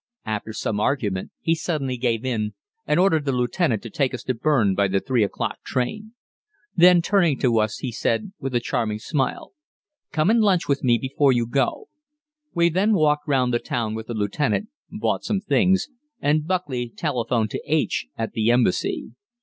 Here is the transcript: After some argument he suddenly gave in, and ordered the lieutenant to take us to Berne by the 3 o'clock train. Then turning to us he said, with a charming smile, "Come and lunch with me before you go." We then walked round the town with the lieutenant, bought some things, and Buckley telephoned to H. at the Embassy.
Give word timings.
After 0.25 0.51
some 0.51 0.79
argument 0.79 1.29
he 1.41 1.53
suddenly 1.53 1.95
gave 1.95 2.25
in, 2.25 2.55
and 2.87 2.99
ordered 2.99 3.23
the 3.23 3.31
lieutenant 3.31 3.83
to 3.83 3.89
take 3.91 4.15
us 4.15 4.23
to 4.23 4.33
Berne 4.33 4.73
by 4.73 4.87
the 4.87 4.99
3 4.99 5.23
o'clock 5.23 5.59
train. 5.63 6.13
Then 6.75 7.03
turning 7.03 7.37
to 7.37 7.59
us 7.59 7.77
he 7.77 7.91
said, 7.91 8.31
with 8.39 8.55
a 8.55 8.59
charming 8.59 8.97
smile, 8.97 9.53
"Come 10.11 10.31
and 10.31 10.41
lunch 10.41 10.67
with 10.67 10.83
me 10.83 10.97
before 10.97 11.31
you 11.31 11.45
go." 11.45 11.87
We 12.51 12.67
then 12.69 12.93
walked 12.95 13.27
round 13.27 13.53
the 13.53 13.59
town 13.59 13.93
with 13.93 14.07
the 14.07 14.15
lieutenant, 14.15 14.69
bought 14.89 15.23
some 15.23 15.39
things, 15.39 15.87
and 16.19 16.47
Buckley 16.47 16.89
telephoned 16.89 17.51
to 17.51 17.61
H. 17.67 18.07
at 18.17 18.31
the 18.31 18.49
Embassy. 18.49 19.11